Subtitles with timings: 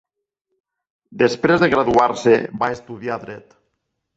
[1.23, 2.33] Després de graduar-se,
[2.65, 3.55] va estudiar Dret.